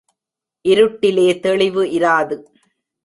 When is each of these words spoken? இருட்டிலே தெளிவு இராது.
இருட்டிலே 0.65 1.27
தெளிவு 1.39 1.83
இராது. 1.89 2.37